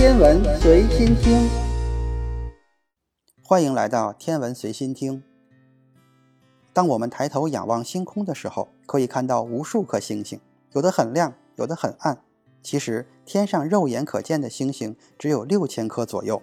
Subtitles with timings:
[0.00, 1.46] 天文随心听，
[3.42, 5.22] 欢迎来到天文随心听。
[6.72, 10.40] 当我们抬头仰望星空的时候，可以看到无数颗星星，
[10.72, 12.22] 有的很亮，有的很暗。
[12.62, 16.40] 其实天上肉眼可见的星星只有六千颗左右，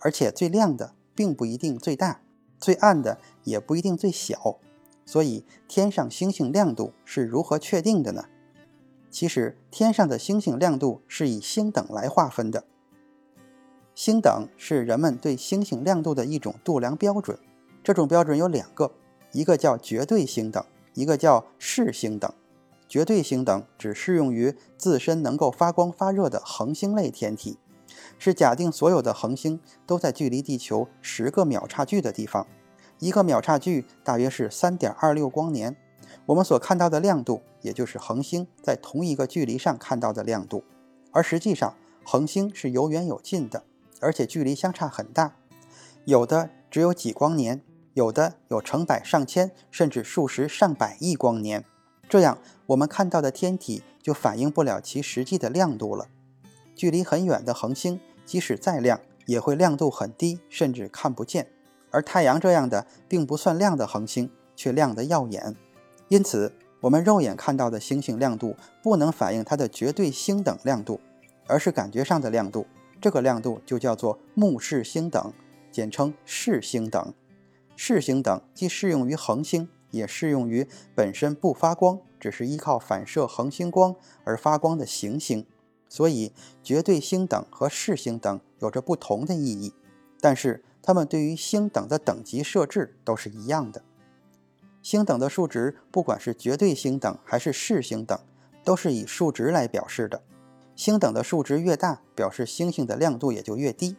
[0.00, 2.22] 而且最亮的并不一定最大，
[2.58, 4.58] 最暗的也不一定最小。
[5.04, 8.24] 所以，天上星星亮度是如何确定的呢？
[9.08, 12.64] 其实，天上的星星亮度是以星等来划分的。
[13.96, 17.38] 星等是人们对星星亮度的一种度量标准。
[17.82, 18.92] 这种标准有两个，
[19.32, 22.30] 一个叫绝对星等，一个叫视星等。
[22.86, 27.56] 绝对星等只适用于自身能够发光发热的恒星类天体，
[28.18, 32.46] 是假定所有的恒星都在距离地球十个秒差距的地方，
[32.98, 35.74] 一个秒差距大约是三点二六光年。
[36.26, 40.62] 我们所看到的亮度，也就是恒星在同一个距离上看到的亮度，
[41.12, 43.64] 而实际上恒星是有远有近的，
[44.00, 45.36] 而且距离相差很大，
[46.04, 47.62] 有的只有几光年，
[47.94, 51.64] 有的有成百上千甚至数十上百亿光年。
[52.08, 56.08] 这样我们看到的天体就反映不了其实际的亮度了。
[56.74, 61.48] 距离很远的恒星，即使再亮，也会亮度很低，甚至看不见。
[61.90, 65.56] 而太阳这样的并不算亮的恒星，却亮得耀眼。
[66.08, 71.00] 因此，我们肉眼看到的星星亮度不能反映它的绝对星等亮度，
[71.48, 72.66] 而是感觉上的亮度。
[73.00, 75.32] 这个亮度就叫做目视星等，
[75.70, 77.14] 简称视星等。
[77.76, 85.46] 视星等既适用于恒星，也适用于本身不发光，只是依靠反射恒星光而发光的行星。
[85.88, 89.72] 所以，绝对星等和视星等有着不同的意义，
[90.20, 93.82] 但是它们对于星等的等级设置都是一样的。
[94.82, 98.18] 星等的数值，不管是绝对星等还是视星等，
[98.64, 100.22] 都是以数值来表示的。
[100.76, 103.96] 星等的数值越大，表示星星的亮度也就越低；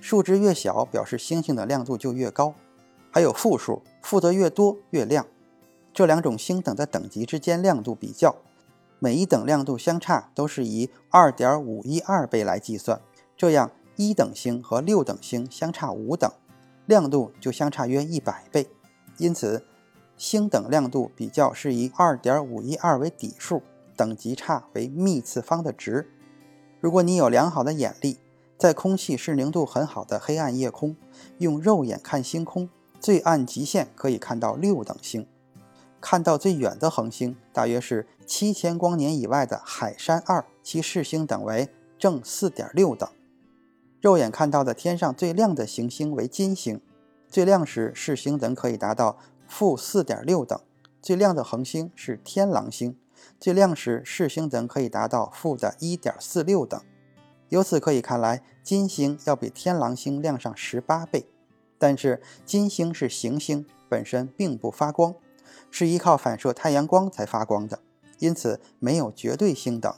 [0.00, 2.54] 数值越小，表示星星的亮度就越高。
[3.12, 5.26] 还有负数，负的越多越亮。
[5.92, 8.34] 这两种星等的等级之间亮度比较，
[8.98, 13.00] 每一等亮度相差都是以二点五一二倍来计算。
[13.36, 16.28] 这样，一等星和六等星相差五等，
[16.86, 18.66] 亮度就相差约一百倍。
[19.18, 19.64] 因此。
[20.16, 23.62] 星等亮度比较是以二点五一二为底数，
[23.98, 26.08] 等级差为幂次方的值。
[26.80, 28.18] 如果你有良好的眼力，
[28.56, 30.96] 在空气视宁度很好的黑暗夜空，
[31.38, 32.70] 用肉眼看星空，
[33.00, 35.26] 最暗极限可以看到六等星。
[36.00, 43.08] 看到最远的恒星，大约是七千光年以外的海山二，其视星等为正四点六等。
[44.00, 46.80] 肉眼看到的天上最亮的行星为金星，
[47.28, 49.18] 最亮时视星等可以达到。
[49.50, 50.60] 负四点六等，
[51.00, 52.94] 最亮的恒星是天狼星，
[53.40, 56.80] 最亮时视星等可以达到负的一点四六等。
[57.48, 61.26] 由此可以看来，金星要比天狼星亮上十八倍。
[61.78, 65.14] 但是金星是行星，本身并不发光，
[65.70, 67.78] 是依靠反射太阳光才发光的，
[68.18, 69.94] 因此没有绝对星等。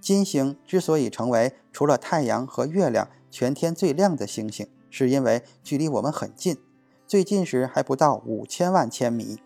[0.00, 6.56] 金星之所以成为除了太阳和月亮全天最亮的星星，是因为距离我们很近。
[7.06, 9.38] 最近时还不到五千万千米，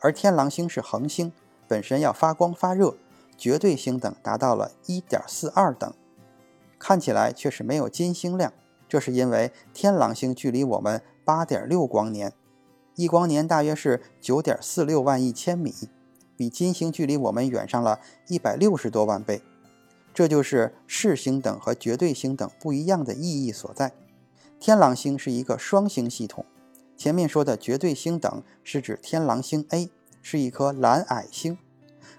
[0.00, 1.32] 而天狼星是恒星，
[1.66, 2.96] 本身要发光发热，
[3.36, 5.92] 绝对星等达到了一点四二等，
[6.78, 8.52] 看起来却是没有金星亮。
[8.88, 12.32] 这是因为天狼星距离我们八点六光年，
[12.94, 15.72] 一光年大约是九点四六万亿千米，
[16.36, 19.40] 比金星距离我们远上了一百六十多万倍。
[20.12, 23.92] 这就是视星等和绝对星等不一样的意义所在。
[24.60, 26.44] 天狼星是一个双星系统。
[26.98, 29.88] 前面说的绝对星等是指天狼星 A
[30.22, 31.58] 是一颗蓝矮星，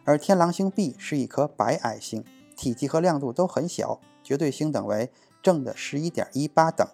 [0.03, 2.23] 而天狼星 B 是一颗白矮星，
[2.55, 5.09] 体积和亮度都很小，绝对星等为
[5.41, 6.87] 正的十一点一八等。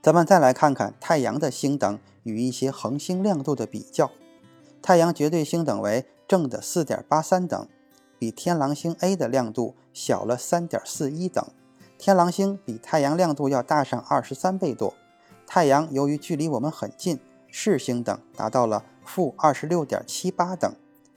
[0.00, 4.10] 咱们再来看看太阳的星等与一些恒星亮度的比较。
[4.80, 7.68] 太阳绝对星等为正的四点八三等，
[8.18, 11.44] 比天狼星 A 的亮度小了三点四一等。
[11.98, 14.94] 天狼星比太阳亮度要大上二十三倍多。
[15.46, 17.20] 太阳由于距离我们很近。
[17.54, 20.74] 视星等达到了负二十六点七八等，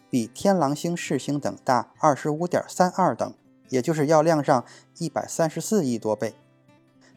[0.09, 3.33] 比天狼星视星等大二十五点三二等，
[3.69, 4.65] 也就是要亮上
[4.97, 6.33] 一百三十四亿多倍。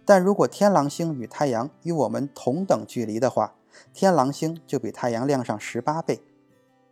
[0.04, 3.54] 但如果天狼星与太阳与我们同等距离的话，
[3.92, 6.20] 天狼星就比太阳亮上十八倍。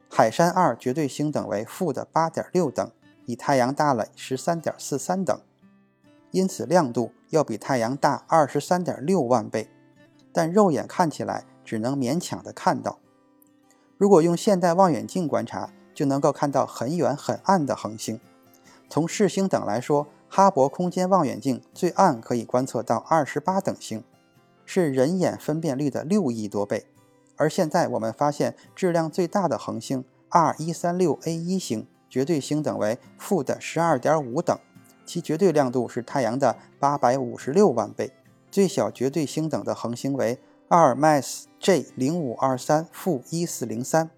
[0.08, 2.90] 海山二绝对星等为负的八点六等，
[3.24, 5.40] 比太阳大了十三点四三等，
[6.30, 9.68] 因此亮度要比太阳大二十三点六万倍。
[10.32, 11.44] 但肉眼看起来。
[11.66, 13.00] 只能勉强的看到。
[13.98, 18.20] 如果用现代望远镜观察，就能够看到很远很暗的恒星。
[18.88, 24.04] 从视星等来说，哈勃空间望远镜最暗可以观测到二十八等星，
[24.66, 26.86] 是人眼分辨率的六亿多倍。
[27.36, 34.58] 而现在我们发现质量最大的恒星 R 一三六 A 一星，绝对星等为负的十二点五等，
[35.06, 38.12] 其绝对亮度是太阳的八百五十六万倍。
[38.50, 44.10] 最小绝对星等的恒星为二 Mass J 零五二三负一四零三，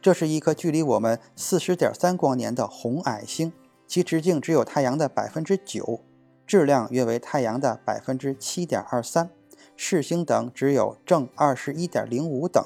[0.00, 3.52] 这是一颗距离我们四十点三光年的红矮星，
[3.86, 6.00] 其直径只有太阳的百分之九，
[6.46, 9.28] 质量约为太阳的百分之七点二三。
[9.76, 12.64] 视星等只有正二十一点零五等，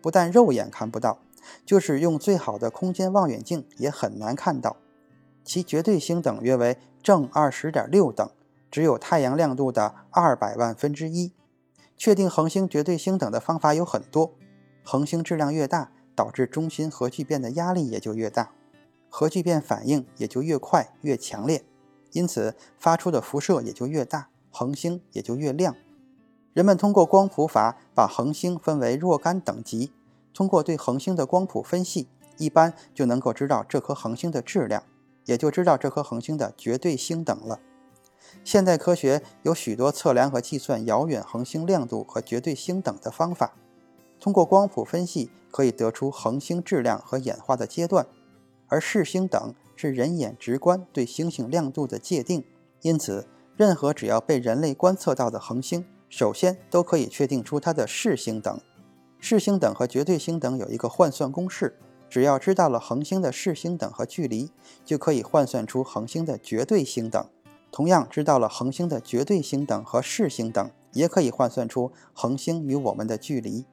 [0.00, 1.18] 不但肉眼看不到，
[1.66, 4.76] 就是用最好的空间望远镜也很难看到。
[5.44, 8.30] 其绝对星等约为正二十点六等，
[8.70, 11.32] 只有太阳亮度的二百万分之一。
[11.98, 14.32] 确定恒星绝对星等的方法有很多，
[14.84, 18.52] 恒星质量越大，导致中心核聚变的压力也就越大，
[19.10, 21.64] 核聚变反应也就越快越强烈，
[22.12, 25.74] 因此发出的辐射也就越大，恒星也就越亮。
[26.54, 29.92] 人们通过光谱法把恒星分为若干等级，
[30.32, 34.84] 通过对恒星的光谱分析，一般就能够知道这颗恒星的质量，
[35.24, 37.58] 也就知道这颗恒星的绝对星等了。
[38.44, 43.54] 现代科学有许多测量和计算遥远恒星亮度和绝对星等的方法，
[44.20, 48.06] 通过光谱分析可以得出恒星质量和演化的阶段，
[48.68, 52.44] 而视星等是人眼直观对星星亮度的界定，
[52.82, 53.26] 因此
[53.56, 55.84] 任何只要被人类观测到的恒星。
[56.08, 58.60] 首先，都可以确定出它的视星等。
[59.20, 61.76] 视星等和绝对星等有一个换算公式，
[62.08, 64.50] 只要知道了恒星的视星等和距离，
[64.86, 67.28] 就可以换算出恒星的绝对星等。
[67.70, 73.66] 同样，知道了恒星的绝对星等和视星等，也可以换算出恒星与我们的距离。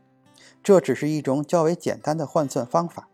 [0.63, 3.07] 这只是一种较为简单的换算方法。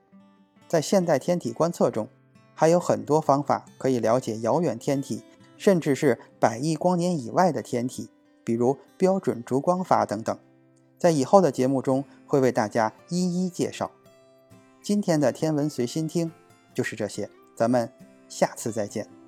[0.67, 2.07] 在现代天体观测中，
[2.53, 5.23] 还有很多方法可以了解遥远天体，
[5.57, 8.09] 甚至是百亿光年以外的天体。
[8.43, 10.35] 比如标准烛光法等等，
[10.97, 13.91] 在以后的节目中会为大家一一介绍。
[14.81, 16.31] 今天的天文随心听
[16.73, 17.91] 就是这些，咱们
[18.27, 19.20] 下次再见。